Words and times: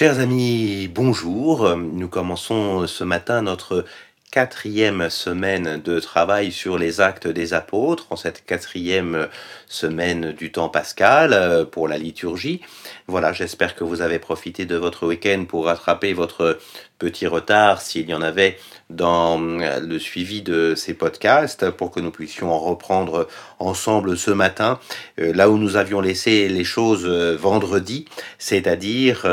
Chers 0.00 0.18
amis, 0.18 0.88
bonjour. 0.88 1.76
Nous 1.76 2.08
commençons 2.08 2.86
ce 2.86 3.04
matin 3.04 3.42
notre 3.42 3.84
quatrième 4.30 5.10
semaine 5.10 5.78
de 5.84 6.00
travail 6.00 6.52
sur 6.52 6.78
les 6.78 7.02
actes 7.02 7.28
des 7.28 7.52
apôtres, 7.52 8.06
en 8.08 8.16
cette 8.16 8.46
quatrième 8.46 9.28
semaine 9.66 10.32
du 10.32 10.52
temps 10.52 10.70
pascal 10.70 11.34
euh, 11.34 11.66
pour 11.66 11.86
la 11.86 11.98
liturgie. 11.98 12.62
Voilà, 13.08 13.34
j'espère 13.34 13.74
que 13.74 13.84
vous 13.84 14.00
avez 14.00 14.18
profité 14.18 14.64
de 14.64 14.76
votre 14.76 15.06
week-end 15.06 15.44
pour 15.46 15.66
rattraper 15.66 16.14
votre 16.14 16.58
petit 16.98 17.26
retard, 17.26 17.82
s'il 17.82 18.08
y 18.08 18.14
en 18.14 18.22
avait, 18.22 18.56
dans 18.88 19.38
euh, 19.60 19.80
le 19.80 19.98
suivi 19.98 20.40
de 20.40 20.74
ces 20.74 20.94
podcasts, 20.94 21.68
pour 21.68 21.90
que 21.90 22.00
nous 22.00 22.10
puissions 22.10 22.50
en 22.50 22.58
reprendre 22.58 23.28
ensemble 23.58 24.16
ce 24.16 24.30
matin, 24.30 24.80
euh, 25.18 25.34
là 25.34 25.50
où 25.50 25.58
nous 25.58 25.76
avions 25.76 26.00
laissé 26.00 26.48
les 26.48 26.64
choses 26.64 27.06
vendredi, 27.06 28.06
c'est-à-dire 28.38 29.26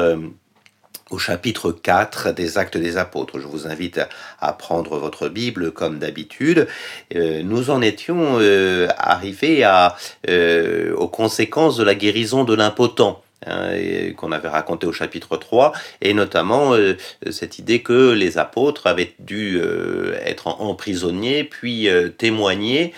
au 1.10 1.18
chapitre 1.18 1.72
4 1.72 2.32
des 2.34 2.58
Actes 2.58 2.78
des 2.78 2.98
Apôtres. 2.98 3.40
Je 3.40 3.48
vous 3.48 3.68
invite 3.68 4.00
à, 4.40 4.54
prendre 4.54 4.98
votre 4.98 5.30
Bible 5.30 5.72
comme 5.72 6.00
d'habitude. 6.00 6.68
Euh, 7.16 7.42
nous 7.44 7.70
en 7.70 7.82
étions 7.82 8.38
euh, 8.40 8.88
arrivés 8.98 9.68
euh, 10.28 10.96
aux 10.96 11.08
conséquences 11.08 11.78
de 11.78 11.84
la 11.84 11.96
guérison 11.96 12.44
de 12.44 12.54
l'impotent. 12.54 13.22
Hein, 13.46 14.14
qu'on 14.18 14.32
avait 14.32 14.48
raconté 14.48 14.88
au 14.88 14.92
chapitre 14.92 15.38
3, 15.38 15.72
et 16.02 16.16
notamment 16.16 16.74
euh, 16.74 16.98
cette 17.30 17.60
idée 17.60 17.84
que 17.84 18.12
les 18.12 18.40
apôtres 18.40 18.88
avaient 18.88 19.14
dû 19.20 19.60
euh, 19.62 20.18
être 20.26 20.48
emprisonnés, 20.48 21.44
puis 21.44 21.88
euh, 21.88 22.10
témoigner 22.10 22.94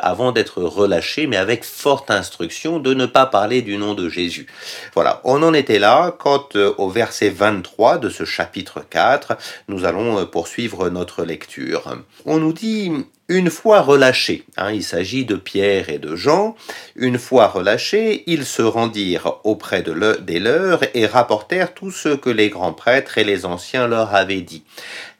avant 0.00 0.32
d'être 0.32 0.62
relâchés, 0.62 1.26
mais 1.26 1.36
avec 1.36 1.62
forte 1.62 2.10
instruction 2.10 2.78
de 2.78 2.94
ne 2.94 3.04
pas 3.04 3.26
parler 3.26 3.60
du 3.60 3.76
nom 3.76 3.92
de 3.92 4.08
Jésus. 4.08 4.46
Voilà, 4.94 5.20
on 5.24 5.42
en 5.42 5.52
était 5.52 5.78
là 5.78 6.14
quand 6.18 6.56
au 6.56 6.88
verset 6.88 7.28
23 7.28 7.98
de 7.98 8.08
ce 8.08 8.24
chapitre 8.24 8.82
4, 8.88 9.36
nous 9.68 9.84
allons 9.84 10.24
poursuivre 10.26 10.88
notre 10.88 11.24
lecture. 11.24 11.98
On 12.24 12.38
nous 12.38 12.52
dit 12.52 12.92
une 13.28 13.50
fois 13.50 13.80
relâchés, 13.80 14.44
hein, 14.56 14.70
il 14.70 14.84
s'agit 14.84 15.24
de 15.24 15.34
Pierre 15.34 15.90
et 15.90 15.98
de 15.98 16.14
Jean, 16.14 16.54
une 16.94 17.18
fois 17.18 17.48
relâchés, 17.48 18.22
ils 18.26 18.44
se 18.44 18.62
rendirent 18.62 19.40
auprès 19.42 19.82
de 19.82 20.16
des 20.20 20.38
leurs 20.38 20.84
et 20.94 21.06
rapportèrent 21.06 21.74
tout 21.74 21.90
ce 21.90 22.10
que 22.10 22.30
les 22.30 22.50
grands 22.50 22.72
prêtres 22.72 23.18
et 23.18 23.24
les 23.24 23.44
anciens 23.44 23.88
leur 23.88 24.14
avaient 24.14 24.42
dit. 24.42 24.62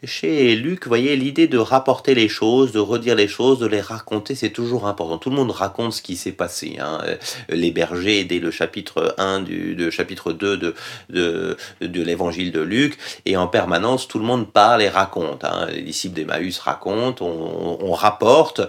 Chez 0.05 0.55
Luc, 0.57 0.85
vous 0.85 0.91
voyez, 0.91 1.17
l'idée 1.17 1.47
de 1.47 1.57
rapporter 1.57 2.15
les 2.15 2.29
choses, 2.29 2.71
de 2.71 2.79
redire 2.79 3.15
les 3.15 3.29
choses, 3.29 3.59
de 3.59 3.67
les 3.67 3.81
raconter, 3.81 4.35
c'est 4.35 4.51
toujours 4.51 4.87
important. 4.87 5.17
Tout 5.17 5.31
le 5.31 5.37
monde 5.37 5.51
raconte 5.51 5.95
ce 5.95 6.03
qui 6.03 6.17
s'est 6.17 6.33
passé. 6.33 6.77
Hein. 6.79 7.01
Euh, 7.07 7.17
les 7.49 7.71
bergers, 7.71 8.25
dès 8.25 8.39
le 8.39 8.51
chapitre 8.51 9.15
1 9.17 9.41
du 9.41 9.91
chapitre 9.91 10.33
2 10.33 10.59
de, 10.59 10.75
de, 11.09 11.57
de 11.81 12.03
l'évangile 12.03 12.53
de 12.53 12.61
Luc, 12.61 12.99
et 13.25 13.39
en 13.39 13.47
permanence, 13.47 14.07
tout 14.07 14.19
le 14.19 14.27
monde 14.27 14.53
parle 14.53 14.83
et 14.83 14.91
raconte. 14.91 15.45
Hein. 15.45 15.69
Les 15.73 15.81
disciples 15.81 16.15
d'Emmaüs 16.15 16.59
racontent, 16.59 17.25
on, 17.25 17.79
on 17.81 17.93
rapporte. 17.93 18.61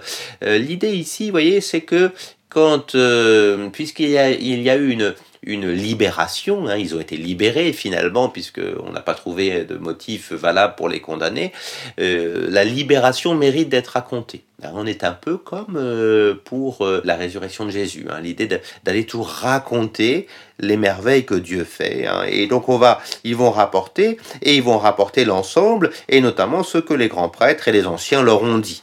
Euh, 0.42 0.56
l'idée 0.56 0.94
ici, 0.96 1.26
vous 1.26 1.32
voyez, 1.32 1.60
c'est 1.60 1.82
que 1.82 2.10
quand, 2.48 2.94
euh, 2.94 3.68
puisqu'il 3.68 4.08
y 4.08 4.18
a, 4.18 4.30
il 4.30 4.62
y 4.62 4.70
a 4.70 4.76
eu 4.76 4.88
une, 4.88 5.14
une 5.42 5.70
libération. 5.70 6.66
Hein, 6.68 6.76
ils 6.76 6.94
ont 6.94 7.00
été 7.00 7.16
libérés 7.16 7.72
finalement, 7.72 8.28
puisqu'on 8.28 8.92
n'a 8.92 9.00
pas 9.00 9.14
trouvé 9.14 9.64
de 9.64 9.76
motif 9.76 10.32
valable 10.32 10.74
pour 10.76 10.88
les 10.88 11.00
condamner. 11.00 11.52
Euh, 12.00 12.46
la 12.50 12.64
libération 12.64 13.34
mérite 13.34 13.68
d'être 13.68 13.88
racontée. 13.88 14.44
on 14.62 14.86
est 14.86 15.04
un 15.04 15.12
peu 15.12 15.36
comme 15.36 15.76
euh, 15.76 16.34
pour 16.44 16.84
euh, 16.84 17.00
la 17.04 17.16
résurrection 17.16 17.64
de 17.64 17.70
Jésus, 17.70 18.06
hein, 18.10 18.20
l'idée 18.20 18.48
d'aller 18.84 19.04
toujours 19.04 19.28
raconter 19.28 20.26
les 20.58 20.76
merveilles 20.76 21.24
que 21.24 21.34
Dieu 21.34 21.64
fait. 21.64 22.06
Hein. 22.06 22.24
Et 22.28 22.46
donc 22.46 22.68
on 22.68 22.78
va, 22.78 23.00
ils 23.24 23.36
vont 23.36 23.50
rapporter, 23.50 24.18
et 24.42 24.56
ils 24.56 24.62
vont 24.62 24.78
rapporter 24.78 25.24
l'ensemble, 25.24 25.90
et 26.08 26.20
notamment 26.20 26.62
ce 26.62 26.78
que 26.78 26.94
les 26.94 27.08
grands 27.08 27.28
prêtres 27.28 27.68
et 27.68 27.72
les 27.72 27.86
anciens 27.86 28.22
leur 28.22 28.42
ont 28.42 28.58
dit. 28.58 28.82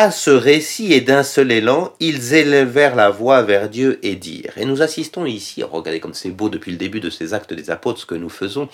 À 0.00 0.12
ce 0.12 0.30
récit 0.30 0.92
et 0.92 1.00
d'un 1.00 1.24
seul 1.24 1.50
élan, 1.50 1.92
ils 1.98 2.32
élevèrent 2.32 2.94
la 2.94 3.10
voix 3.10 3.42
vers 3.42 3.68
Dieu 3.68 3.98
et 4.04 4.14
dirent. 4.14 4.56
Et 4.56 4.64
nous 4.64 4.80
assistons 4.80 5.26
ici, 5.26 5.64
regardez 5.64 5.98
comme 5.98 6.14
c'est 6.14 6.30
beau 6.30 6.48
depuis 6.48 6.70
le 6.70 6.76
début 6.76 7.00
de 7.00 7.10
ces 7.10 7.34
actes 7.34 7.52
des 7.52 7.68
apôtres 7.68 8.02
ce 8.02 8.06
que 8.06 8.14
nous 8.14 8.28
faisons, 8.28 8.68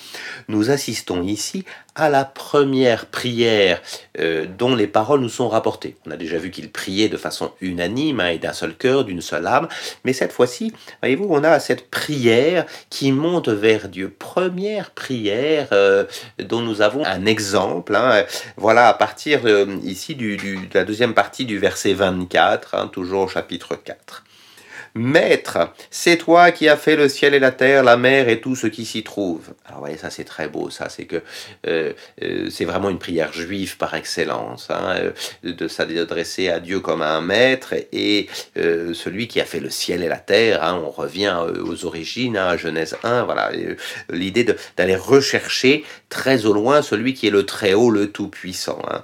nous 0.48 0.70
assistons 0.70 1.22
ici 1.22 1.64
à 1.94 2.09
la 2.09 2.25
première 2.25 3.06
prière 3.06 3.81
euh, 4.19 4.47
dont 4.47 4.75
les 4.75 4.87
paroles 4.87 5.21
nous 5.21 5.28
sont 5.28 5.49
rapportées. 5.49 5.97
On 6.06 6.10
a 6.10 6.16
déjà 6.16 6.38
vu 6.38 6.50
qu'ils 6.50 6.71
priaient 6.71 7.09
de 7.09 7.16
façon 7.16 7.53
unanime 7.60 8.21
hein, 8.21 8.28
et 8.28 8.38
d'un 8.38 8.53
seul 8.53 8.75
cœur, 8.75 9.05
d'une 9.05 9.21
seule 9.21 9.47
âme, 9.47 9.69
mais 10.05 10.12
cette 10.12 10.32
fois-ci, 10.32 10.72
voyez-vous, 11.03 11.27
on 11.28 11.44
a 11.44 11.60
cette 11.60 11.91
prière 11.91 12.66
qui 12.91 13.12
monte 13.12 13.49
vers 13.49 13.88
Dieu. 13.88 14.12
Première 14.16 14.91
prière 14.91 15.69
euh, 15.72 16.05
dont 16.38 16.60
nous 16.60 16.82
avons 16.82 17.05
un 17.05 17.27
exemple. 17.27 17.94
Hein. 17.94 18.25
voilà, 18.56 18.88
à 18.88 18.94
partir 18.94 19.41
euh, 19.44 19.78
ici 19.84 20.15
de 20.15 20.37
la 20.75 20.84
deuxième 20.84 21.15
partie 21.15 21.44
du 21.44 21.59
verset 21.59 21.94
24, 21.94 22.75
hein, 22.75 22.88
toujours 22.93 23.22
au 23.22 23.28
chapitre 23.28 23.76
4. 23.76 24.25
Maître, 24.97 25.72
c'est 25.91 26.16
toi 26.16 26.53
qui 26.53 26.69
as 26.69 26.77
fait 26.77 26.94
le 26.94 27.09
ciel 27.09 27.34
et 27.34 27.41
la 27.41 27.50
terre, 27.50 27.82
la 27.82 27.97
mer 27.97 28.28
et 28.28 28.41
tout 28.41 28.55
ce 28.55 28.69
qui 28.69 28.84
s'y 28.84 29.03
trouve. 29.03 29.53
Alors, 29.66 29.81
voyez, 29.81 29.97
ça 29.97 30.09
c'est 30.09 30.22
très 30.22 30.47
beau, 30.47 30.71
ça, 30.71 30.88
c'est 30.88 31.06
que 31.06 31.21
euh, 31.66 31.93
euh, 32.22 32.49
c'est 32.49 32.65
vraiment 32.65 32.91
une 32.91 33.00
prière 33.00 33.32
juive 33.32 33.77
par 33.77 33.94
excellence, 33.94 34.69
hein, 34.71 34.94
euh, 35.44 35.53
de 35.53 35.66
s'adresser 35.66 36.49
à 36.49 36.60
Dieu 36.60 36.78
comme 36.78 37.03
à 37.03 37.10
un 37.10 37.22
maître 37.22 37.75
et 37.93 38.28
celui 38.55 39.27
qui 39.27 39.41
a 39.41 39.44
fait 39.44 39.59
le 39.59 39.71
ciel 39.71 40.05
et 40.05 40.09
la 40.09 40.19
terre. 40.19 40.62
Hein, 40.62 40.81
on 40.84 40.91
revient 40.91 41.37
aux 41.65 41.84
origines, 41.84 42.37
hein, 42.37 42.47
à 42.47 42.56
Genèse 42.56 42.97
1, 43.03 43.25
voilà, 43.25 43.50
l'idée 44.11 44.47
d'aller 44.76 44.97
rechercher 44.97 45.84
très 46.09 46.47
au 46.47 46.53
loin 46.53 46.82
celui 46.82 47.15
qui 47.15 47.26
est 47.26 47.31
le 47.31 47.44
très 47.44 47.75
haut, 47.75 47.91
le 47.91 48.12
tout-puissant. 48.12 48.78
Hein. 48.88 49.03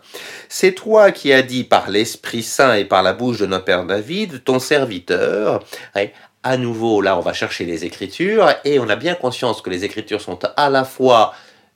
C'est 0.49 0.72
toi 0.72 1.11
qui 1.11 1.33
as 1.33 1.43
dit 1.43 1.65
par 1.65 1.91
l'Esprit 1.91 2.45
Saint 2.45 2.75
et 2.75 2.84
par 2.84 3.03
la 3.03 3.12
bouche 3.12 3.39
de 3.39 3.47
notre 3.47 3.65
Père 3.65 3.84
David, 3.84 4.45
ton 4.45 4.61
serviteur, 4.61 5.65
à 6.42 6.56
nouveau, 6.56 7.00
là, 7.02 7.16
on 7.16 7.20
va 7.20 7.32
chercher 7.32 7.64
les 7.64 7.84
Écritures 7.84 8.48
et 8.64 8.78
on 8.78 8.88
a 8.88 8.96
bien 8.96 9.14
conscience 9.14 9.60
que 9.62 9.70
les 9.70 9.84
Écritures 9.84 10.20
sont 10.20 10.38
à 10.56 10.70
la 10.70 10.84
fois 10.84 11.34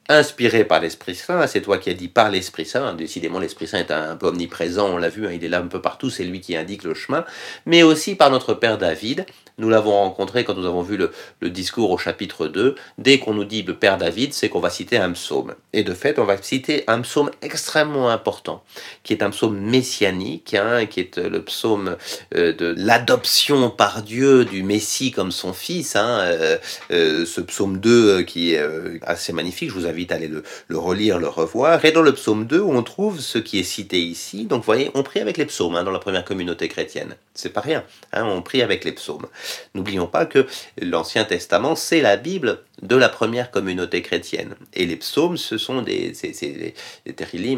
inspirées 0.09 0.65
par 0.65 0.81
l'Esprit 0.81 1.15
Saint, 1.15 1.47
c'est 1.47 1.63
toi 1.63 1.79
qui 1.79 1.89
as 1.91 1.95
dit 1.95 2.09
par 2.09 2.31
l'Esprit 2.31 2.67
Saint, 2.67 2.95
décidément 2.95 3.39
l'Esprit 3.39 3.67
Saint 3.67 3.79
est 3.79 3.91
un 3.91 4.17
peu 4.17 4.27
omniprésent, 4.27 4.91
on 4.91 4.99
l'a 4.99 5.09
vu, 5.09 5.27
hein, 5.27 5.31
il 5.33 5.43
est 5.45 5.49
là 5.49 5.61
un 5.61 5.67
peu 5.67 5.81
partout, 5.81 6.11
c'est 6.11 6.25
lui 6.25 6.41
qui 6.41 6.57
indique 6.57 6.85
le 6.85 6.95
chemin, 6.95 7.25
mais 7.65 7.83
aussi 7.83 8.15
par 8.15 8.31
notre 8.31 8.53
Père 8.53 8.77
David, 8.77 9.25
nous 9.59 9.69
l'avons 9.69 9.93
rencontré 9.93 10.45
quand 10.45 10.55
nous 10.55 10.67
avons 10.67 10.83
vu 10.83 10.97
le, 10.97 11.11
discours 11.51 11.91
au 11.91 11.99
chapitre 11.99 12.49
2. 12.49 12.75
Dès 12.99 13.19
qu'on 13.19 13.35
nous 13.35 13.45
dit 13.45 13.63
le 13.63 13.75
Père 13.75 13.99
David, 13.99 14.33
c'est 14.33 14.49
qu'on 14.49 14.61
va 14.61 14.71
citer 14.71 14.97
un 14.97 15.13
psaume. 15.13 15.55
Et 15.73 15.85
de 15.85 15.95
fait, 15.95 16.19
on 16.19 16.25
va 16.25 16.41
citer 16.41 16.83
un 16.89 17.01
psaume 17.03 17.31
extrêmement 17.43 18.11
important, 18.11 18.65
qui 19.05 19.13
est 19.13 19.23
un 19.23 19.31
psaume 19.31 19.57
messianique, 19.57 20.55
hein, 20.55 20.87
qui 20.87 21.01
est 21.01 21.19
le 21.19 21.43
psaume 21.43 21.97
euh, 22.35 22.53
de 22.53 22.75
l'adoption 22.77 23.71
par 23.71 24.03
Dieu 24.03 24.45
du 24.45 24.63
Messie 24.63 25.13
comme 25.13 25.31
son 25.31 25.53
fils. 25.53 25.95
Hein, 25.95 26.21
euh, 26.23 26.59
euh, 26.91 27.25
ce 27.25 27.41
psaume 27.41 27.79
2 27.79 28.23
qui 28.23 28.55
est 28.55 28.63
assez 29.03 29.33
magnifique, 29.33 29.71
je 29.71 29.75
vous 29.75 29.87
invite 29.87 30.11
à 30.11 30.17
aller 30.17 30.29
le, 30.29 30.43
le, 30.67 30.79
relire, 30.79 31.19
le 31.19 31.29
revoir. 31.29 31.85
Et 31.85 31.93
dans 31.93 32.03
le 32.03 32.13
psaume 32.13 32.47
2, 32.47 32.61
on 32.61 32.83
trouve 32.83 33.21
ce 33.21 33.39
qui 33.39 33.61
est 33.61 33.65
cité 33.65 34.01
ici. 34.01 34.47
Donc 34.47 34.61
vous 34.61 34.67
voyez, 34.67 34.91
on 34.95 35.03
prie 35.03 35.21
avec 35.21 35.37
les 35.37 35.47
psaumes 35.47 35.77
hein, 35.77 35.85
dans 35.85 35.91
la 35.93 35.99
première 36.01 36.25
communauté 36.25 36.69
chrétienne. 36.69 37.17
C'est 37.35 37.53
pas 37.53 37.61
rien, 37.61 37.85
on 38.13 38.43
prie 38.43 38.63
avec 38.63 38.85
les 38.85 38.93
psaumes. 38.93 39.27
N'oublions 39.75 40.07
pas 40.07 40.27
que 40.27 40.47
l'Ancien 40.81 41.25
Testament, 41.25 41.75
c'est 41.75 42.01
la 42.01 42.17
Bible 42.17 42.61
de 42.83 42.97
la 42.97 43.09
première 43.09 43.51
communauté 43.51 44.03
chrétienne. 44.03 44.55
Et 44.75 44.85
les 44.85 44.97
psaumes, 44.97 45.37
ce 45.37 45.59
sont 45.59 45.83
des, 45.83 46.13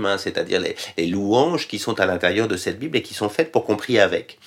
hein, 0.04 0.18
c'est-à-dire 0.18 0.60
les, 0.60 1.06
louanges 1.06 1.68
qui 1.68 1.78
sont 1.78 1.98
à 2.00 2.06
l'intérieur 2.06 2.48
de 2.48 2.56
cette 2.56 2.78
Bible 2.78 2.96
et 2.98 3.02
qui 3.02 3.14
sont 3.14 3.28
faites 3.28 3.50
pour 3.50 3.64
qu'on 3.64 3.76
prie 3.76 3.98
avec. 3.98 4.38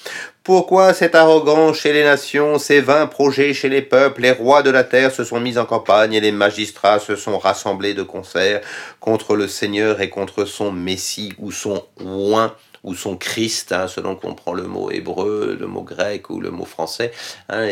Pourquoi 0.44 0.94
cette 0.94 1.16
arrogance 1.16 1.78
chez 1.78 1.94
les 1.94 2.03
nations, 2.03 2.59
ces 2.59 2.81
vains 2.81 3.07
projets 3.07 3.53
chez 3.53 3.69
les 3.69 3.81
peuples, 3.81 4.22
les 4.22 4.31
rois 4.31 4.63
de 4.63 4.69
la 4.69 4.83
terre 4.83 5.11
se 5.11 5.23
sont 5.23 5.39
mis 5.39 5.57
en 5.57 5.66
campagne 5.66 6.13
et 6.13 6.22
les 6.22 6.31
magistrats 6.31 6.99
se 6.99 7.16
sont 7.16 7.38
rassemblés 7.38 7.93
de 7.93 8.03
concert 8.03 8.61
contre 8.99 9.35
le 9.35 9.47
Seigneur 9.47 10.02
et 10.02 10.09
contre 10.09 10.46
son 10.46 10.72
Messie 10.72 11.34
ou 11.40 11.52
son 11.52 11.85
oint? 11.99 12.55
Ou 12.84 12.96
son 12.96 13.17
Christ, 13.17 13.72
hein, 13.72 13.87
selon 13.87 14.16
qu'on 14.16 14.34
prend 14.34 14.53
le 14.53 14.64
mot 14.64 14.91
hébreu, 14.91 15.58
le 15.59 15.67
mot 15.67 15.84
grec 15.84 16.29
ou 16.29 16.40
le 16.40 16.52
mot 16.52 16.66
français. 16.66 17.11
Hein, 17.49 17.67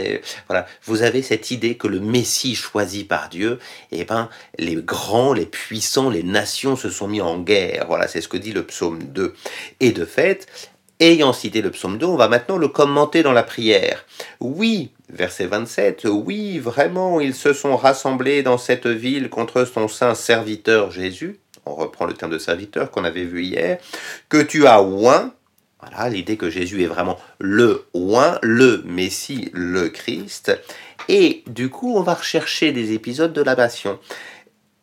voilà, 0.48 0.66
vous 0.84 1.02
avez 1.02 1.22
cette 1.22 1.52
idée 1.52 1.76
que 1.76 1.88
le 1.88 2.00
Messie 2.00 2.56
choisi 2.56 3.04
par 3.04 3.30
Dieu, 3.30 3.60
eh 3.92 4.06
ben, 4.06 4.30
les 4.58 4.76
grands, 4.76 5.34
les 5.34 5.46
puissants, 5.46 6.10
les 6.10 6.24
nations 6.24 6.76
se 6.76 6.90
sont 6.90 7.08
mis 7.08 7.22
en 7.22 7.40
guerre. 7.40 7.86
Voilà, 7.88 8.08
c'est 8.08 8.22
ce 8.22 8.28
que 8.28 8.38
dit 8.38 8.52
le 8.52 8.64
psaume 8.64 9.04
2. 9.04 9.34
Et 9.80 9.92
de 9.92 10.06
fait, 10.06 10.48
ayant 11.00 11.34
cité 11.34 11.62
le 11.62 11.72
psaume 11.72 11.98
2, 11.98 12.06
on 12.06 12.16
va 12.16 12.28
maintenant 12.28 12.58
le 12.58 12.68
commenter 12.68 13.24
dans 13.24 13.34
la 13.34 13.44
prière. 13.44 14.06
Oui, 14.40 14.92
verset 15.10 15.46
27, 15.46 16.06
oui, 16.06 16.60
vraiment, 16.60 17.20
ils 17.20 17.36
se 17.36 17.54
sont 17.54 17.78
rassemblés 17.78 18.44
dans 18.44 18.58
cette 18.58 18.88
ville 18.88 19.30
contre 19.30 19.66
son 19.66 19.88
saint 19.88 20.16
serviteur 20.16 20.92
Jésus 20.92 21.40
on 21.68 21.76
reprend 21.76 22.06
le 22.06 22.14
terme 22.14 22.32
de 22.32 22.38
serviteur 22.38 22.92
qu'on 22.92 23.04
avait 23.04 23.24
vu 23.24 23.44
hier, 23.44 23.78
que 24.30 24.42
tu 24.42 24.68
as 24.68 24.82
oint, 24.82 25.34
voilà 25.82 26.10
l'idée 26.10 26.38
que 26.38 26.50
Jésus 26.50 26.84
est 26.84 26.88
vraiment 26.88 27.18
le 27.40 27.86
oint, 27.94 28.40
le 28.42 28.82
Messie, 28.86 29.50
le 29.54 29.90
Christ, 29.90 30.52
Et 31.08 31.44
du 31.48 31.70
coup, 31.70 31.96
on 31.96 32.02
va 32.02 32.16
rechercher 32.16 32.72
des 32.72 32.94
épisodes 32.94 33.32
de 33.32 33.42
la 33.42 33.56
Passion. 33.56 34.00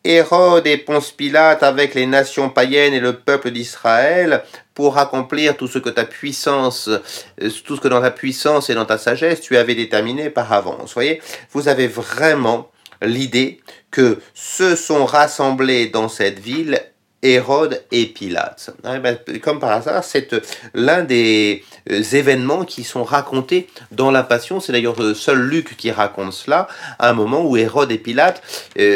Hérode 0.05 0.67
et 0.67 0.77
Ponce 0.77 1.11
Pilate 1.11 1.63
avec 1.63 1.95
les 1.95 2.05
nations 2.05 2.49
païennes 2.49 2.93
et 2.93 2.99
le 2.99 3.13
peuple 3.13 3.49
d'Israël 3.49 4.43
pour 4.75 4.99
accomplir 4.99 5.57
tout 5.57 5.67
ce 5.67 5.79
que 5.79 5.89
ta 5.89 6.05
puissance, 6.05 6.87
euh, 6.87 7.49
tout 7.65 7.75
ce 7.75 7.81
que 7.81 7.87
dans 7.87 8.01
ta 8.01 8.11
puissance 8.11 8.69
et 8.69 8.75
dans 8.75 8.85
ta 8.85 8.99
sagesse 8.99 9.41
tu 9.41 9.57
avais 9.57 9.73
déterminé 9.73 10.29
par 10.29 10.53
avance. 10.53 10.93
Voyez, 10.93 11.21
vous 11.51 11.67
avez 11.67 11.87
vraiment 11.87 12.69
l'idée 13.05 13.61
que 13.91 14.19
se 14.33 14.75
sont 14.75 15.05
rassemblés 15.05 15.87
dans 15.87 16.09
cette 16.09 16.39
ville 16.39 16.81
Hérode 17.25 17.81
et 17.91 18.05
Pilate. 18.05 18.69
Ah, 18.83 18.99
ben, 18.99 19.17
comme 19.41 19.59
par 19.59 19.71
hasard, 19.71 20.03
c'est 20.03 20.33
euh, 20.33 20.41
l'un 20.75 21.03
des 21.03 21.63
euh, 21.89 22.03
événements 22.13 22.65
qui 22.65 22.83
sont 22.83 23.03
racontés 23.03 23.67
dans 23.91 24.11
la 24.11 24.21
Passion. 24.21 24.59
C'est 24.59 24.71
d'ailleurs 24.71 25.01
euh, 25.01 25.15
seul 25.15 25.39
Luc 25.39 25.75
qui 25.75 25.91
raconte 25.91 26.33
cela, 26.33 26.67
à 26.99 27.09
un 27.09 27.13
moment 27.13 27.43
où 27.43 27.57
Hérode 27.57 27.91
et 27.91 27.97
Pilate, 27.97 28.43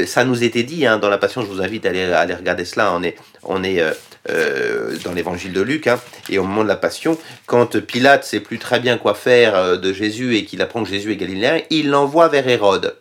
ça 0.06 0.24
nous 0.26 0.44
était 0.44 0.64
dit 0.64 0.86
hein, 0.86 1.00
dans 1.00 1.10
la 1.10 1.18
Passion, 1.18 1.42
je 1.42 1.48
vous 1.48 1.62
invite 1.62 1.86
à 1.86 1.90
aller, 1.90 2.04
aller 2.04 2.36
regarder 2.36 2.66
cela, 2.66 2.94
on 2.94 3.02
est, 3.02 3.16
on 3.44 3.64
est 3.64 3.84
dans 5.04 5.14
l'évangile 5.14 5.54
de 5.54 5.62
Luc, 5.62 5.88
hein, 5.88 6.00
et 6.30 6.38
au 6.38 6.44
moment 6.44 6.64
de 6.64 6.68
la 6.68 6.76
Passion, 6.76 7.18
quand 7.46 7.80
Pilate 7.80 8.24
sait 8.24 8.42
plus 8.42 8.60
très 8.60 8.80
bien 8.80 8.98
quoi 8.98 9.16
faire 9.16 9.80
de 9.80 9.94
Jésus 9.94 10.36
et 10.36 10.46
qu'il 10.46 10.62
apprend 10.62 10.84
que 10.84 10.90
Jésus 10.90 11.14
est 11.14 11.18
galiléen, 11.18 11.62
il 11.70 11.90
l'envoie 11.90 12.28
vers 12.28 12.48
Hérode. 12.48 12.96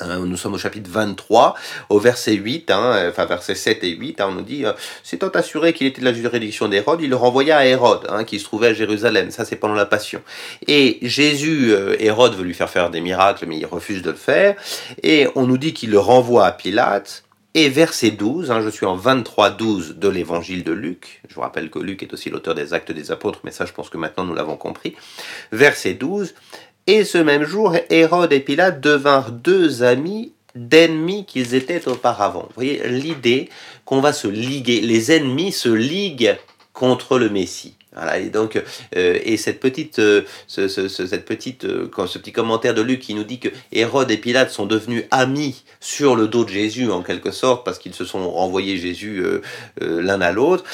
Hein, 0.00 0.20
nous 0.26 0.36
sommes 0.36 0.54
au 0.54 0.58
chapitre 0.58 0.90
23, 0.90 1.54
au 1.88 1.98
verset 1.98 2.34
8, 2.34 2.70
hein, 2.70 3.08
enfin 3.08 3.24
verset 3.24 3.54
7 3.54 3.84
et 3.84 3.90
8, 3.90 4.20
hein, 4.20 4.26
on 4.30 4.32
nous 4.32 4.42
dit, 4.42 4.64
euh, 4.64 4.72
s'étant 5.02 5.28
assuré 5.28 5.72
qu'il 5.72 5.86
était 5.86 6.00
de 6.00 6.04
la 6.04 6.12
juridiction 6.12 6.68
d'Hérode, 6.68 7.00
il 7.00 7.10
le 7.10 7.16
renvoya 7.16 7.58
à 7.58 7.64
Hérode, 7.64 8.06
qui 8.26 8.38
se 8.38 8.44
trouvait 8.44 8.68
à 8.68 8.74
Jérusalem, 8.74 9.30
ça 9.30 9.44
c'est 9.44 9.56
pendant 9.56 9.74
la 9.74 9.86
Passion. 9.86 10.20
Et 10.66 10.98
Jésus, 11.02 11.72
euh, 11.72 11.96
Hérode 11.98 12.34
veut 12.34 12.44
lui 12.44 12.54
faire 12.54 12.70
faire 12.70 12.90
des 12.90 13.00
miracles, 13.00 13.46
mais 13.46 13.56
il 13.56 13.66
refuse 13.66 14.02
de 14.02 14.10
le 14.10 14.16
faire, 14.16 14.56
et 15.02 15.28
on 15.34 15.46
nous 15.46 15.58
dit 15.58 15.72
qu'il 15.72 15.90
le 15.90 15.98
renvoie 15.98 16.46
à 16.46 16.52
Pilate, 16.52 17.24
et 17.56 17.70
verset 17.70 18.10
12, 18.10 18.52
je 18.62 18.68
suis 18.68 18.84
en 18.84 18.98
23-12 18.98 19.98
de 19.98 20.08
l'évangile 20.08 20.62
de 20.62 20.72
Luc, 20.72 21.22
je 21.26 21.34
vous 21.34 21.40
rappelle 21.40 21.70
que 21.70 21.78
Luc 21.78 22.02
est 22.02 22.12
aussi 22.12 22.28
l'auteur 22.28 22.54
des 22.54 22.74
actes 22.74 22.92
des 22.92 23.10
apôtres, 23.10 23.40
mais 23.44 23.50
ça 23.50 23.64
je 23.64 23.72
pense 23.72 23.88
que 23.88 23.96
maintenant 23.96 24.24
nous 24.24 24.34
l'avons 24.34 24.58
compris, 24.58 24.94
verset 25.52 25.94
12, 25.94 26.34
et 26.86 27.04
ce 27.04 27.18
même 27.18 27.44
jour, 27.44 27.74
Hérode 27.90 28.32
et 28.32 28.40
Pilate 28.40 28.80
devinrent 28.80 29.32
deux 29.32 29.82
amis 29.82 30.32
d'ennemis 30.54 31.24
qu'ils 31.24 31.54
étaient 31.54 31.86
auparavant. 31.88 32.46
Vous 32.48 32.54
voyez 32.54 32.88
l'idée 32.88 33.48
qu'on 33.84 34.00
va 34.00 34.12
se 34.12 34.28
liguer, 34.28 34.80
les 34.80 35.12
ennemis 35.12 35.52
se 35.52 35.68
liguent 35.68 36.36
contre 36.72 37.18
le 37.18 37.28
Messie. 37.28 37.75
Voilà, 37.96 38.18
et 38.18 38.28
donc, 38.28 38.62
euh, 38.96 39.18
et 39.24 39.38
cette 39.38 39.58
petite, 39.58 40.00
euh, 40.00 40.22
ce, 40.46 40.68
cette 40.68 41.24
petite, 41.24 41.64
euh, 41.64 41.88
ce 42.06 42.18
petit 42.18 42.32
commentaire 42.32 42.74
de 42.74 42.82
Luc 42.82 43.00
qui 43.00 43.14
nous 43.14 43.24
dit 43.24 43.38
que 43.38 43.48
Hérode 43.72 44.10
et 44.10 44.18
Pilate 44.18 44.50
sont 44.50 44.66
devenus 44.66 45.04
amis 45.10 45.64
sur 45.80 46.14
le 46.14 46.28
dos 46.28 46.44
de 46.44 46.50
Jésus 46.50 46.90
en 46.90 47.02
quelque 47.02 47.30
sorte 47.30 47.64
parce 47.64 47.78
qu'ils 47.78 47.94
se 47.94 48.04
sont 48.04 48.30
renvoyés 48.30 48.76
Jésus 48.76 49.24
l'un 49.80 50.20
à 50.20 50.32
l'autre, 50.32 50.64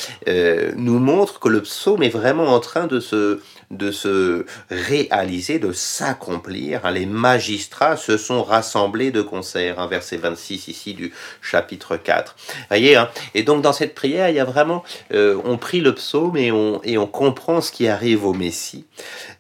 nous 0.77 0.99
montre 0.99 1.39
que 1.39 1.49
le 1.49 1.63
psaume 1.63 2.03
est 2.03 2.09
vraiment 2.09 2.47
en 2.47 2.61
train 2.61 2.87
de 2.87 2.99
se, 2.99 3.41
de 3.71 3.91
se 3.91 4.47
réaliser, 4.71 5.59
de 5.59 5.73
s'accomplir. 5.73 6.91
Les 6.91 7.07
magistrats 7.07 7.97
se 7.97 8.17
sont 8.17 8.43
rassemblés 8.43 9.11
de 9.11 9.23
concert, 9.23 9.79
un 9.79 9.87
verset 9.87 10.17
26 10.17 10.69
ici 10.69 10.95
du 10.95 11.13
chapitre 11.41 11.97
4. 11.97 12.37
Voyez, 12.69 12.97
hein 12.97 13.09
et 13.35 13.43
donc 13.43 13.63
dans 13.63 13.73
cette 13.73 13.95
prière, 13.95 14.29
il 14.31 14.37
y 14.37 14.41
a 14.41 14.45
vraiment, 14.45 14.83
on 15.13 15.59
prie 15.59 15.81
le 15.81 15.95
psaume 15.95 16.37
et 16.37 16.51
on, 16.51 16.81
et 16.85 16.99
on 16.99 17.07
comprend 17.13 17.61
ce 17.61 17.71
qui 17.71 17.87
arrive 17.87 18.25
au 18.25 18.33
Messie. 18.33 18.87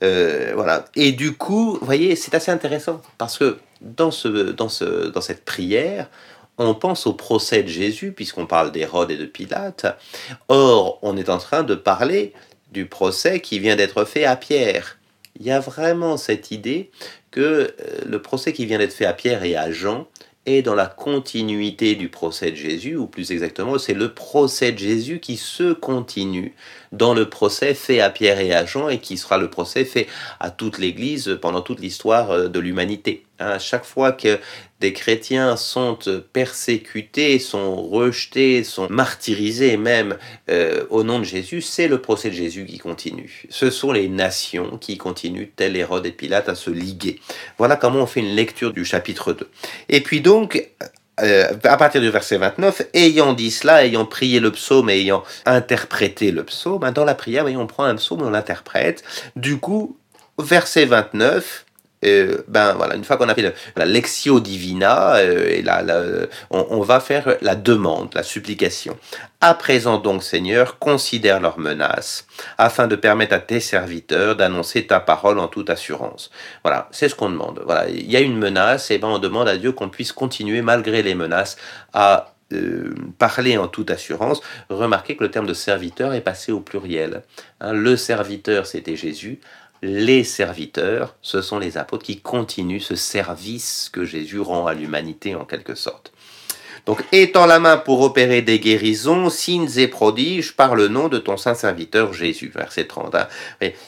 Euh, 0.04 0.52
voilà. 0.54 0.84
Et 0.94 1.10
du 1.10 1.32
coup, 1.32 1.78
vous 1.80 1.84
voyez, 1.86 2.14
c'est 2.14 2.34
assez 2.34 2.52
intéressant 2.52 3.02
parce 3.18 3.38
que 3.38 3.58
dans, 3.80 4.12
ce, 4.12 4.28
dans, 4.52 4.68
ce, 4.68 5.08
dans 5.08 5.20
cette 5.20 5.44
prière, 5.44 6.08
on 6.58 6.74
pense 6.74 7.06
au 7.06 7.14
procès 7.14 7.62
de 7.62 7.68
Jésus, 7.68 8.12
puisqu'on 8.12 8.46
parle 8.46 8.70
d'Hérode 8.72 9.10
et 9.10 9.16
de 9.16 9.24
Pilate. 9.24 9.86
Or, 10.48 10.98
on 11.02 11.16
est 11.16 11.28
en 11.28 11.38
train 11.38 11.62
de 11.62 11.74
parler 11.74 12.32
du 12.70 12.86
procès 12.86 13.40
qui 13.40 13.58
vient 13.58 13.76
d'être 13.76 14.04
fait 14.04 14.24
à 14.24 14.36
Pierre. 14.36 14.98
Il 15.40 15.46
y 15.46 15.50
a 15.50 15.60
vraiment 15.60 16.16
cette 16.16 16.50
idée 16.50 16.90
que 17.30 17.40
euh, 17.40 17.72
le 18.06 18.20
procès 18.20 18.52
qui 18.52 18.66
vient 18.66 18.78
d'être 18.78 18.92
fait 18.92 19.06
à 19.06 19.14
Pierre 19.14 19.44
et 19.44 19.56
à 19.56 19.72
Jean 19.72 20.06
est 20.46 20.62
dans 20.62 20.74
la 20.74 20.86
continuité 20.86 21.94
du 21.94 22.08
procès 22.08 22.50
de 22.50 22.56
Jésus, 22.56 22.96
ou 22.96 23.06
plus 23.06 23.30
exactement, 23.30 23.78
c'est 23.78 23.94
le 23.94 24.12
procès 24.12 24.72
de 24.72 24.78
Jésus 24.78 25.20
qui 25.20 25.36
se 25.36 25.72
continue 25.72 26.54
dans 26.90 27.14
le 27.14 27.28
procès 27.28 27.74
fait 27.74 28.00
à 28.00 28.10
Pierre 28.10 28.40
et 28.40 28.52
à 28.52 28.66
Jean 28.66 28.88
et 28.88 28.98
qui 28.98 29.16
sera 29.16 29.38
le 29.38 29.48
procès 29.48 29.84
fait 29.84 30.08
à 30.40 30.50
toute 30.50 30.78
l'Église 30.78 31.38
pendant 31.40 31.62
toute 31.62 31.80
l'histoire 31.80 32.30
euh, 32.30 32.48
de 32.48 32.58
l'humanité. 32.58 33.24
Hein, 33.38 33.50
à 33.50 33.58
chaque 33.58 33.84
fois 33.84 34.12
que 34.12 34.38
des 34.82 34.92
chrétiens 34.92 35.56
sont 35.56 35.96
persécutés, 36.32 37.38
sont 37.38 37.76
rejetés, 37.76 38.64
sont 38.64 38.88
martyrisés 38.90 39.76
même 39.76 40.18
euh, 40.50 40.84
au 40.90 41.04
nom 41.04 41.20
de 41.20 41.24
Jésus, 41.24 41.62
c'est 41.62 41.86
le 41.86 42.00
procès 42.00 42.30
de 42.30 42.34
Jésus 42.34 42.66
qui 42.66 42.78
continue. 42.78 43.44
Ce 43.48 43.70
sont 43.70 43.92
les 43.92 44.08
nations 44.08 44.78
qui 44.78 44.98
continuent, 44.98 45.46
tel 45.54 45.76
Hérode 45.76 46.04
et 46.04 46.10
Pilate, 46.10 46.48
à 46.48 46.56
se 46.56 46.70
liguer. 46.70 47.20
Voilà 47.58 47.76
comment 47.76 48.00
on 48.00 48.06
fait 48.06 48.20
une 48.20 48.34
lecture 48.34 48.72
du 48.72 48.84
chapitre 48.84 49.32
2. 49.32 49.48
Et 49.88 50.00
puis 50.00 50.20
donc, 50.20 50.68
euh, 51.20 51.46
à 51.62 51.76
partir 51.76 52.00
du 52.00 52.10
verset 52.10 52.38
29, 52.38 52.82
ayant 52.92 53.34
dit 53.34 53.52
cela, 53.52 53.86
ayant 53.86 54.04
prié 54.04 54.40
le 54.40 54.50
psaume 54.50 54.90
et 54.90 54.94
ayant 54.94 55.22
interprété 55.46 56.32
le 56.32 56.42
psaume, 56.42 56.82
hein, 56.82 56.90
dans 56.90 57.04
la 57.04 57.14
prière, 57.14 57.46
on 57.46 57.68
prend 57.68 57.84
un 57.84 57.94
psaume, 57.94 58.22
on 58.22 58.30
l'interprète. 58.30 59.04
Du 59.36 59.58
coup, 59.58 59.96
verset 60.38 60.86
29, 60.86 61.66
euh, 62.04 62.38
ben 62.48 62.74
voilà, 62.74 62.96
une 62.96 63.04
fois 63.04 63.16
qu'on 63.16 63.28
a 63.28 63.34
fait 63.34 63.54
la 63.76 63.84
lectio 63.84 64.40
divina, 64.40 65.16
euh, 65.16 65.48
et 65.48 65.64
on, 66.50 66.80
va 66.80 67.00
faire 67.00 67.36
la 67.40 67.54
demande, 67.54 68.10
la 68.14 68.22
supplication. 68.22 68.98
À 69.40 69.54
présent 69.54 69.98
donc, 69.98 70.22
Seigneur, 70.22 70.78
considère 70.78 71.40
leurs 71.40 71.58
menaces, 71.58 72.26
afin 72.58 72.86
de 72.86 72.96
permettre 72.96 73.34
à 73.34 73.38
tes 73.38 73.60
serviteurs 73.60 74.36
d'annoncer 74.36 74.86
ta 74.86 75.00
parole 75.00 75.38
en 75.38 75.48
toute 75.48 75.70
assurance. 75.70 76.30
Voilà, 76.64 76.88
c'est 76.90 77.08
ce 77.08 77.14
qu'on 77.14 77.30
demande. 77.30 77.62
Voilà, 77.64 77.88
il 77.88 78.10
y 78.10 78.16
a 78.16 78.20
une 78.20 78.38
menace, 78.38 78.90
et 78.90 78.98
ben 78.98 79.08
on 79.08 79.18
demande 79.18 79.48
à 79.48 79.56
Dieu 79.56 79.72
qu'on 79.72 79.88
puisse 79.88 80.12
continuer 80.12 80.62
malgré 80.62 81.02
les 81.02 81.14
menaces 81.14 81.56
à 81.92 82.32
euh, 82.52 82.94
parler 83.18 83.56
en 83.56 83.68
toute 83.68 83.90
assurance. 83.90 84.42
Remarquez 84.68 85.16
que 85.16 85.24
le 85.24 85.30
terme 85.30 85.46
de 85.46 85.54
serviteur 85.54 86.12
est 86.12 86.20
passé 86.20 86.52
au 86.52 86.60
pluriel. 86.60 87.22
Hein, 87.60 87.72
le 87.72 87.96
serviteur, 87.96 88.66
c'était 88.66 88.96
Jésus 88.96 89.40
les 89.82 90.22
serviteurs, 90.22 91.16
ce 91.22 91.42
sont 91.42 91.58
les 91.58 91.76
apôtres 91.76 92.04
qui 92.04 92.20
continuent 92.20 92.80
ce 92.80 92.94
service 92.94 93.90
que 93.92 94.04
Jésus 94.04 94.40
rend 94.40 94.66
à 94.66 94.74
l'humanité 94.74 95.34
en 95.34 95.44
quelque 95.44 95.74
sorte. 95.74 96.12
Donc, 96.86 97.04
étends 97.12 97.46
la 97.46 97.60
main 97.60 97.76
pour 97.76 98.00
opérer 98.00 98.42
des 98.42 98.58
guérisons, 98.58 99.30
signes 99.30 99.70
et 99.76 99.86
prodiges 99.86 100.56
par 100.56 100.74
le 100.74 100.88
nom 100.88 101.08
de 101.08 101.18
ton 101.18 101.36
saint 101.36 101.54
serviteur 101.54 102.12
Jésus. 102.12 102.50
Verset 102.52 102.86
30. 102.86 103.14
Hein. 103.14 103.28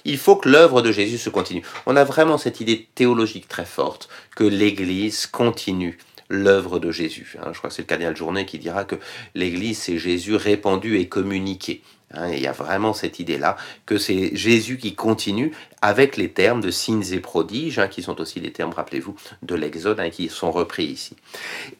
Il 0.04 0.16
faut 0.16 0.36
que 0.36 0.48
l'œuvre 0.48 0.80
de 0.80 0.92
Jésus 0.92 1.18
se 1.18 1.30
continue. 1.30 1.64
On 1.86 1.96
a 1.96 2.04
vraiment 2.04 2.38
cette 2.38 2.60
idée 2.60 2.88
théologique 2.94 3.48
très 3.48 3.64
forte 3.64 4.08
que 4.36 4.44
l'Église 4.44 5.26
continue 5.26 5.98
l'œuvre 6.28 6.78
de 6.78 6.92
Jésus. 6.92 7.36
Hein. 7.40 7.50
Je 7.52 7.58
crois 7.58 7.70
que 7.70 7.74
c'est 7.74 7.82
le 7.82 7.88
cardinal 7.88 8.16
Journet 8.16 8.46
qui 8.46 8.58
dira 8.58 8.84
que 8.84 8.96
l'Église, 9.34 9.78
c'est 9.78 9.98
Jésus 9.98 10.36
répandu 10.36 10.98
et 10.98 11.08
communiqué. 11.08 11.82
Hein, 12.16 12.30
il 12.32 12.40
y 12.40 12.46
a 12.46 12.52
vraiment 12.52 12.94
cette 12.94 13.18
idée-là 13.18 13.56
que 13.86 13.98
c'est 13.98 14.30
Jésus 14.34 14.78
qui 14.78 14.94
continue 14.94 15.52
avec 15.82 16.16
les 16.16 16.30
termes 16.30 16.60
de 16.60 16.70
signes 16.70 17.04
et 17.12 17.20
prodiges, 17.20 17.78
hein, 17.78 17.88
qui 17.88 18.02
sont 18.02 18.20
aussi 18.20 18.40
les 18.40 18.52
termes, 18.52 18.72
rappelez-vous, 18.72 19.14
de 19.42 19.54
l'Exode, 19.54 20.00
hein, 20.00 20.10
qui 20.10 20.28
sont 20.28 20.50
repris 20.50 20.84
ici. 20.84 21.16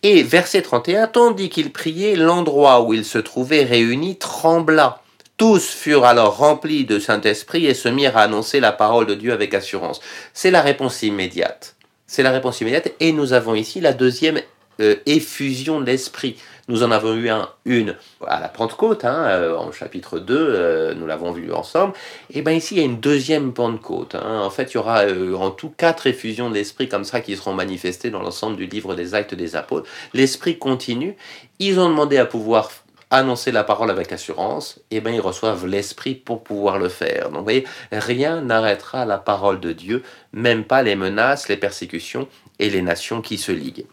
Et 0.02 0.22
verset 0.22 0.62
31, 0.62 1.06
tandis 1.06 1.48
qu'il 1.48 1.72
priait, 1.72 2.16
l'endroit 2.16 2.82
où 2.82 2.94
il 2.94 3.04
se 3.04 3.18
trouvait 3.18 3.64
réuni 3.64 4.16
trembla. 4.16 5.00
Tous 5.36 5.68
furent 5.68 6.04
alors 6.04 6.36
remplis 6.36 6.84
de 6.84 7.00
Saint-Esprit 7.00 7.66
et 7.66 7.74
se 7.74 7.88
mirent 7.88 8.16
à 8.16 8.22
annoncer 8.22 8.60
la 8.60 8.70
parole 8.70 9.06
de 9.06 9.14
Dieu 9.14 9.32
avec 9.32 9.52
assurance. 9.52 10.00
C'est 10.32 10.52
la 10.52 10.62
réponse 10.62 11.02
immédiate. 11.02 11.74
C'est 12.06 12.22
la 12.22 12.30
réponse 12.30 12.60
immédiate. 12.60 12.92
Et 13.00 13.12
nous 13.12 13.32
avons 13.32 13.54
ici 13.56 13.80
la 13.80 13.92
deuxième 13.92 14.40
euh, 14.80 14.96
effusion 15.06 15.80
de 15.80 15.86
l'Esprit. 15.86 16.36
Nous 16.68 16.82
en 16.82 16.90
avons 16.90 17.14
eu 17.14 17.28
un, 17.28 17.48
une 17.64 17.94
à 18.26 18.40
la 18.40 18.48
Pentecôte, 18.48 19.04
hein, 19.04 19.24
euh, 19.26 19.56
en 19.56 19.70
chapitre 19.70 20.18
2, 20.18 20.34
euh, 20.36 20.94
nous 20.94 21.06
l'avons 21.06 21.32
vu 21.32 21.52
ensemble. 21.52 21.92
Et 22.30 22.42
bien 22.42 22.54
ici, 22.54 22.74
il 22.74 22.78
y 22.78 22.82
a 22.82 22.84
une 22.84 23.00
deuxième 23.00 23.52
Pentecôte. 23.52 24.14
Hein. 24.14 24.40
En 24.40 24.50
fait, 24.50 24.72
il 24.72 24.74
y 24.74 24.78
aura 24.78 25.04
en 25.36 25.50
tout 25.50 25.72
quatre 25.76 26.06
effusions 26.06 26.48
de 26.48 26.54
l'Esprit 26.54 26.88
comme 26.88 27.04
ça 27.04 27.20
qui 27.20 27.36
seront 27.36 27.52
manifestées 27.52 28.10
dans 28.10 28.22
l'ensemble 28.22 28.56
du 28.56 28.66
livre 28.66 28.94
des 28.94 29.14
actes 29.14 29.34
des 29.34 29.56
apôtres. 29.56 29.88
L'Esprit 30.14 30.58
continue. 30.58 31.16
Ils 31.58 31.78
ont 31.78 31.88
demandé 31.88 32.16
à 32.16 32.26
pouvoir 32.26 32.70
annoncer 33.14 33.52
la 33.52 33.64
parole 33.64 33.90
avec 33.90 34.12
assurance, 34.12 34.80
eh 34.90 35.00
bien 35.00 35.12
ils 35.12 35.20
reçoivent 35.20 35.66
l'Esprit 35.66 36.14
pour 36.14 36.42
pouvoir 36.42 36.78
le 36.78 36.88
faire. 36.88 37.30
Donc 37.30 37.38
vous 37.38 37.44
voyez, 37.44 37.64
rien 37.92 38.40
n'arrêtera 38.40 39.04
la 39.04 39.18
parole 39.18 39.60
de 39.60 39.72
Dieu, 39.72 40.02
même 40.32 40.64
pas 40.64 40.82
les 40.82 40.96
menaces, 40.96 41.48
les 41.48 41.56
persécutions 41.56 42.28
et 42.58 42.70
les 42.70 42.82
nations 42.82 43.20
qui 43.20 43.38
se 43.38 43.52
liguent. 43.52 43.86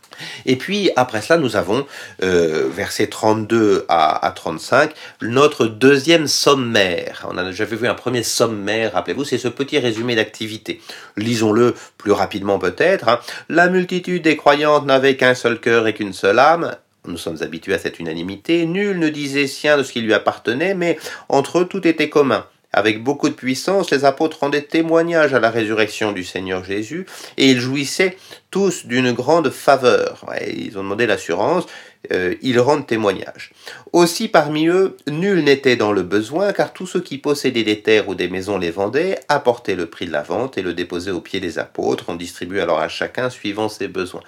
Et 0.46 0.56
puis 0.56 0.92
après 0.96 1.22
cela, 1.22 1.40
nous 1.40 1.56
avons, 1.56 1.86
euh, 2.24 2.68
versets 2.72 3.08
32 3.08 3.86
à, 3.90 4.26
à, 4.26 4.32
35, 4.32 4.92
notre 5.22 5.66
deuxième 5.66 6.28
sommaire. 6.28 7.28
On 7.30 7.38
a 7.38 7.44
déjà 7.44 7.66
vu 7.66 7.88
un 7.88 7.96
premier 7.96 8.24
sommaire, 8.24 8.94
rappelez-vous, 8.94 9.26
c'est 9.26 9.38
ce 9.38 9.48
petit 9.48 9.80
résumé 9.80 10.16
d'activité. 10.16 10.82
Lisons-le 11.18 11.76
plus 11.98 12.12
rapidement 12.12 12.60
peut-être. 12.60 13.10
Hein. 13.10 13.20
La 13.50 13.68
multitude 13.68 14.24
des 14.24 14.38
croyantes 14.38 14.86
n'avait 14.86 15.16
qu'un 15.16 15.36
seul 15.36 15.60
cœur 15.60 15.88
et 15.88 15.94
qu'une 15.94 16.14
seule 16.14 16.40
âme. 16.40 16.76
Nous 17.08 17.18
sommes 17.18 17.42
habitués 17.42 17.74
à 17.74 17.80
cette 17.80 18.00
unanimité. 18.00 18.66
Nul 18.66 19.00
ne 19.00 19.10
disait 19.10 19.48
sien 19.48 19.78
de 19.78 19.84
ce 19.84 19.92
qui 19.92 20.02
lui 20.02 20.14
appartenait, 20.14 20.76
mais 20.76 20.98
entre 21.30 21.60
eux 21.60 21.66
tout 21.66 21.88
était 21.88 22.10
commun. 22.10 22.46
Avec 22.74 23.04
beaucoup 23.04 23.28
de 23.28 23.34
puissance, 23.34 23.92
les 23.92 24.06
apôtres 24.06 24.40
rendaient 24.40 24.62
témoignage 24.62 25.34
à 25.34 25.42
la 25.42 25.50
résurrection 25.50 26.14
du 26.14 26.24
Seigneur 26.24 26.64
Jésus 26.64 27.06
et 27.38 27.50
ils 27.50 27.60
jouissaient 27.60 28.18
tous 28.50 28.86
d'une 28.86 29.12
grande 29.12 29.50
faveur. 29.50 30.26
ils 30.48 30.78
ont 30.78 30.84
demandé 30.84 31.06
l'assurance, 31.06 31.66
euh, 32.14 32.36
ils 32.42 32.60
rendent 32.60 32.88
témoignage. 32.88 33.52
Aussi 33.92 34.30
parmi 34.30 34.68
eux, 34.68 34.96
nul 35.08 35.44
n'était 35.44 35.76
dans 35.76 35.92
le 35.92 36.04
besoin, 36.04 36.54
car 36.54 36.72
tous 36.72 36.88
ceux 36.88 37.02
qui 37.02 37.18
possédaient 37.18 37.64
des 37.64 37.82
terres 37.82 38.08
ou 38.08 38.16
des 38.16 38.30
maisons 38.30 38.58
les 38.58 38.72
vendaient, 38.72 39.20
apportaient 39.28 39.76
le 39.76 39.88
prix 39.88 40.06
de 40.06 40.14
la 40.14 40.24
vente 40.24 40.58
et 40.58 40.62
le 40.62 40.74
déposaient 40.74 41.12
aux 41.12 41.20
pieds 41.20 41.42
des 41.42 41.60
apôtres. 41.60 42.06
On 42.08 42.16
distribuait 42.16 42.62
alors 42.62 42.80
à 42.80 42.88
chacun 42.88 43.30
suivant 43.30 43.68
ses 43.68 43.90
besoins. 43.90 44.24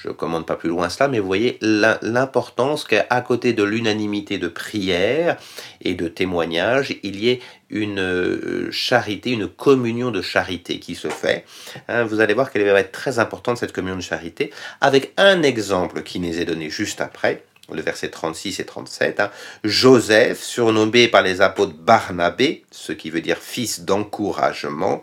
Je 0.00 0.08
ne 0.08 0.12
commande 0.12 0.46
pas 0.46 0.54
plus 0.54 0.68
loin 0.68 0.88
cela, 0.88 1.08
mais 1.08 1.18
vous 1.18 1.26
voyez 1.26 1.58
l'importance 1.60 2.84
qu'à 2.84 3.20
côté 3.20 3.52
de 3.52 3.64
l'unanimité 3.64 4.38
de 4.38 4.46
prière 4.46 5.36
et 5.80 5.94
de 5.94 6.06
témoignage, 6.06 6.94
il 7.02 7.18
y 7.18 7.30
ait 7.30 7.40
une 7.68 7.98
euh, 7.98 8.70
charité, 8.70 9.30
une 9.30 9.48
communion 9.48 10.12
de 10.12 10.22
charité 10.22 10.78
qui 10.78 10.94
se 10.94 11.08
fait. 11.08 11.44
Hein, 11.88 12.04
vous 12.04 12.20
allez 12.20 12.32
voir 12.32 12.52
qu'elle 12.52 12.64
va 12.64 12.78
être 12.78 12.92
très 12.92 13.18
importante, 13.18 13.58
cette 13.58 13.72
communion 13.72 13.96
de 13.96 14.02
charité, 14.02 14.52
avec 14.80 15.12
un 15.16 15.42
exemple 15.42 16.04
qui 16.04 16.20
nous 16.20 16.38
est 16.38 16.44
donné 16.44 16.70
juste 16.70 17.00
après, 17.00 17.42
le 17.72 17.82
verset 17.82 18.08
36 18.08 18.60
et 18.60 18.64
37. 18.64 19.18
Hein. 19.18 19.30
Joseph, 19.64 20.40
surnommé 20.40 21.08
par 21.08 21.22
les 21.22 21.40
apôtres 21.40 21.74
Barnabé, 21.74 22.64
ce 22.70 22.92
qui 22.92 23.10
veut 23.10 23.20
dire 23.20 23.38
fils 23.38 23.80
d'encouragement, 23.80 25.02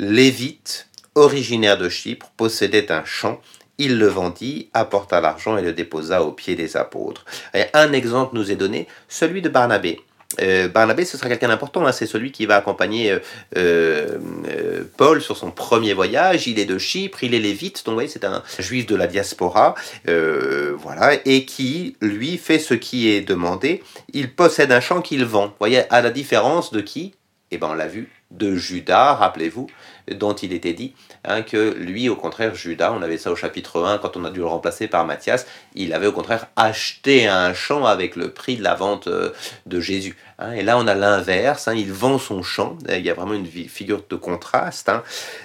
lévite, 0.00 0.88
originaire 1.14 1.78
de 1.78 1.88
Chypre, 1.88 2.32
possédait 2.36 2.90
un 2.90 3.04
champ 3.04 3.40
il 3.78 3.98
le 3.98 4.06
vendit, 4.06 4.68
apporta 4.72 5.20
l'argent 5.20 5.56
et 5.56 5.62
le 5.62 5.72
déposa 5.72 6.22
aux 6.22 6.32
pieds 6.32 6.56
des 6.56 6.76
apôtres. 6.76 7.24
Et 7.54 7.64
un 7.74 7.92
exemple 7.92 8.34
nous 8.34 8.50
est 8.50 8.56
donné, 8.56 8.86
celui 9.08 9.42
de 9.42 9.48
Barnabé. 9.48 10.00
Euh, 10.40 10.68
Barnabé, 10.68 11.04
ce 11.04 11.16
sera 11.16 11.28
quelqu'un 11.28 11.48
d'important, 11.48 11.86
hein. 11.86 11.92
c'est 11.92 12.06
celui 12.06 12.32
qui 12.32 12.46
va 12.46 12.56
accompagner 12.56 13.12
euh, 13.12 13.18
euh, 13.56 14.84
Paul 14.96 15.22
sur 15.22 15.36
son 15.36 15.50
premier 15.50 15.94
voyage. 15.94 16.46
Il 16.46 16.58
est 16.58 16.64
de 16.64 16.78
Chypre, 16.78 17.22
il 17.24 17.34
est 17.34 17.38
lévite, 17.38 17.84
donc 17.84 17.92
vous 17.92 17.94
voyez, 17.94 18.08
c'est 18.08 18.24
un 18.24 18.42
juif 18.58 18.86
de 18.86 18.96
la 18.96 19.06
diaspora, 19.06 19.74
voilà, 20.06 21.12
et 21.24 21.44
qui, 21.44 21.96
lui, 22.00 22.36
fait 22.36 22.58
ce 22.58 22.74
qui 22.74 23.10
est 23.10 23.20
demandé. 23.20 23.82
Il 24.12 24.32
possède 24.32 24.72
un 24.72 24.80
champ 24.80 25.00
qu'il 25.00 25.24
vend. 25.24 25.54
Voyez, 25.58 25.82
à 25.90 26.02
la 26.02 26.10
différence 26.10 26.72
de 26.72 26.80
qui? 26.80 27.14
Eh 27.50 27.58
bien, 27.58 27.68
on 27.68 27.74
l'a 27.74 27.86
vu, 27.86 28.10
de 28.30 28.54
Judas, 28.54 29.14
rappelez-vous, 29.14 29.68
dont 30.12 30.34
il 30.34 30.52
était 30.52 30.72
dit 30.72 30.94
hein, 31.24 31.42
que 31.42 31.74
lui, 31.78 32.08
au 32.08 32.16
contraire, 32.16 32.54
Judas, 32.54 32.92
on 32.92 33.02
avait 33.02 33.16
ça 33.16 33.30
au 33.30 33.36
chapitre 33.36 33.82
1 33.82 33.98
quand 33.98 34.16
on 34.16 34.24
a 34.24 34.30
dû 34.30 34.40
le 34.40 34.46
remplacer 34.46 34.88
par 34.88 35.06
Matthias, 35.06 35.46
il 35.74 35.92
avait 35.92 36.06
au 36.06 36.12
contraire 36.12 36.48
acheté 36.56 37.26
un 37.26 37.54
champ 37.54 37.86
avec 37.86 38.16
le 38.16 38.30
prix 38.30 38.56
de 38.56 38.62
la 38.62 38.74
vente 38.74 39.06
euh, 39.06 39.30
de 39.66 39.80
Jésus. 39.80 40.16
Hein. 40.38 40.52
et 40.52 40.62
là, 40.62 40.76
on 40.78 40.86
a 40.86 40.94
l'inverse, 40.94 41.68
hein, 41.68 41.74
il 41.74 41.92
vend 41.92 42.18
son 42.18 42.42
champ, 42.42 42.76
il 42.88 43.04
y 43.04 43.10
a 43.10 43.14
vraiment 43.14 43.34
une 43.34 43.46
figure 43.46 44.02
de 44.08 44.16
contraste, 44.16 44.90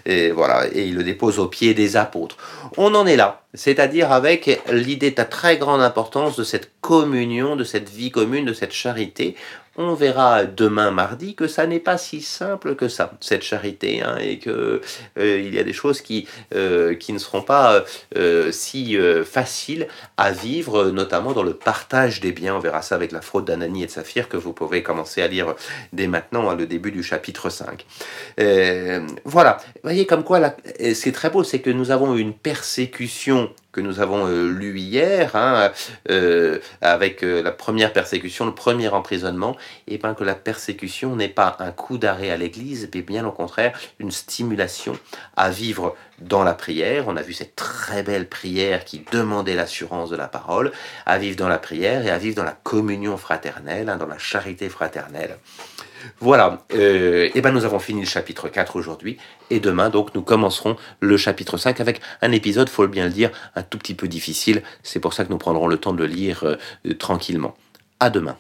et 0.06 0.32
voilà, 0.32 0.66
et 0.74 0.88
il 0.88 0.96
le 0.96 1.04
dépose 1.04 1.38
aux 1.40 1.48
pieds 1.48 1.74
des 1.74 1.96
apôtres. 1.96 2.38
On 2.76 2.96
en 2.96 3.06
est 3.06 3.16
là, 3.16 3.44
c'est-à-dire 3.54 4.12
avec 4.12 4.62
l'idée 4.72 5.12
de 5.12 5.24
très 5.24 5.58
grande 5.58 5.82
importance 5.82 6.36
de 6.36 6.44
cette 6.44 6.72
communion, 6.82 7.56
de 7.56 7.64
cette 7.64 7.90
vie 7.90 8.12
commune, 8.12 8.46
de 8.46 8.54
cette 8.54 8.74
charité. 8.74 9.36
On 9.82 9.94
verra 9.94 10.44
demain 10.44 10.92
mardi 10.92 11.36
que 11.36 11.48
ça 11.48 11.66
n'est 11.66 11.80
pas 11.80 11.98
si 11.98 12.22
simple 12.22 12.76
que 12.76 12.90
ça, 12.90 13.14
cette 13.22 13.44
charité, 13.44 14.02
hein, 14.02 14.18
et 14.20 14.38
que 14.38 14.82
euh, 15.18 15.40
il 15.40 15.56
y 15.56 15.58
a 15.58 15.64
des 15.64 15.72
choses 15.72 16.02
qui, 16.02 16.28
euh, 16.54 16.96
qui 16.96 17.14
ne 17.14 17.18
seront 17.18 17.42
pas 17.42 17.86
euh, 18.18 18.52
si 18.52 18.98
faciles 19.24 19.88
à 20.18 20.34
vivre, 20.34 20.92
notamment 20.92 21.32
dans 21.32 21.44
le 21.44 21.54
partage 21.54 22.20
des 22.20 22.34
biens. 22.34 22.56
On 22.56 22.60
verra 22.60 22.82
ça 22.82 22.96
avec 22.96 23.14
la 23.14 23.22
fraude 23.22 23.46
d'Anani 23.46 23.84
et 23.84 23.86
de 23.86 23.92
Saphir 23.92 24.28
que 24.28 24.36
vous 24.36 24.52
pouvez 24.52 24.84
commencer 24.84 25.22
à 25.22 25.30
lire 25.30 25.56
dès 25.94 26.08
maintenant, 26.08 26.50
à 26.50 26.56
le 26.56 26.66
début 26.66 26.92
du 26.92 27.02
chapitre 27.02 27.50
5. 27.50 27.86
voilà, 29.24 29.60
vous 29.64 29.80
voyez 29.84 30.06
comme 30.06 30.26
quoi, 30.26 30.58
c'est 30.94 31.14
très 31.14 31.30
beau, 31.30 31.46
c'est 31.46 31.60
que 31.60 31.70
nous 31.70 31.92
avons 31.92 32.18
une 32.18 32.34
persécution 32.34 33.50
que 33.80 33.84
nous 33.86 34.02
avons 34.02 34.28
euh, 34.28 34.50
lu 34.50 34.78
hier, 34.78 35.36
hein, 35.38 35.72
euh, 36.10 36.60
avec 36.82 37.24
euh, 37.24 37.42
la 37.42 37.52
première 37.52 37.94
persécution, 37.94 38.46
le 38.46 38.54
premier 38.54 38.90
emprisonnement, 38.90 39.56
et 39.88 39.98
bien 39.98 40.14
que 40.14 40.26
la 40.26 40.36
persécution 40.36 41.16
n'est 41.16 41.30
pas 41.30 41.56
un 41.60 41.72
coup 41.72 41.98
d'arrêt 41.98 42.30
à 42.30 42.36
l'Église, 42.36 42.90
mais 42.94 43.02
bien 43.02 43.26
au 43.26 43.32
contraire 43.32 43.80
une 44.00 44.12
stimulation 44.12 44.98
à 45.38 45.50
vivre 45.50 45.96
dans 46.20 46.44
la 46.44 46.54
prière. 46.54 47.06
On 47.08 47.16
a 47.16 47.22
vu 47.22 47.32
cette 47.32 47.56
très 47.56 48.04
belle 48.04 48.28
prière 48.28 48.84
qui 48.84 49.06
demandait 49.12 49.56
l'assurance 49.56 50.10
de 50.10 50.18
la 50.18 50.28
parole, 50.28 50.74
à 51.06 51.18
vivre 51.18 51.38
dans 51.38 51.48
la 51.48 51.60
prière 51.60 52.06
et 52.06 52.10
à 52.10 52.18
vivre 52.18 52.36
dans 52.36 52.44
la 52.44 52.58
communion 52.64 53.16
fraternelle, 53.16 53.88
hein, 53.88 53.96
dans 53.96 54.08
la 54.08 54.18
charité 54.18 54.68
fraternelle. 54.68 55.38
Voilà, 56.20 56.66
euh, 56.74 57.30
et 57.34 57.42
ben 57.42 57.52
nous 57.52 57.66
avons 57.66 57.80
fini 57.80 58.02
le 58.02 58.08
chapitre 58.08 58.50
4 58.50 58.76
aujourd'hui, 58.76 59.18
et 59.50 59.60
demain 59.60 59.90
donc 59.90 60.14
nous 60.16 60.22
commencerons 60.22 60.76
le 61.00 61.18
chapitre 61.18 61.58
5 61.58 61.80
avec 61.80 62.02
un 62.22 62.32
épisode, 62.32 62.70
faut 62.70 62.88
bien 62.88 63.06
le 63.06 63.12
dire, 63.12 63.32
un 63.56 63.64
tout 63.64 63.78
petit 63.78 63.96
peu 63.96 64.08
difficile, 64.08 64.64
c'est 64.84 65.00
pour 65.00 65.14
ça 65.14 65.26
que 65.26 65.30
nous 65.30 65.38
prendrons 65.38 65.68
le 65.68 65.78
temps 65.78 65.94
de 65.94 66.00
le 66.00 66.06
lire 66.06 66.44
euh, 66.44 66.94
tranquillement. 66.96 67.56
À 68.00 68.10
demain. 68.10 68.38